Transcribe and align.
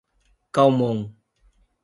Calmon 0.55 0.99